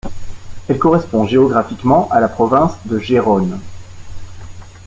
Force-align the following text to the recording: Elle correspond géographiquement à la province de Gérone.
Elle 0.67 0.79
correspond 0.79 1.27
géographiquement 1.27 2.09
à 2.09 2.19
la 2.19 2.27
province 2.27 2.73
de 2.87 2.97
Gérone. 2.97 3.59